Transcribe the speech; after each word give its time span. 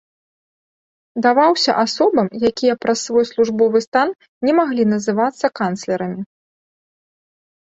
Даваўся 1.25 1.75
асобам, 1.83 2.27
якія 2.49 2.75
праз 2.85 2.97
свой 3.09 3.25
службовы 3.33 3.77
стан 3.87 4.07
не 4.49 4.53
маглі 4.61 4.83
называцца 4.95 5.45
канцлерамі. 5.61 6.21